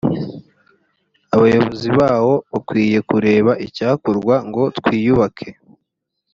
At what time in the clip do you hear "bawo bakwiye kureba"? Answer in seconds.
1.99-3.51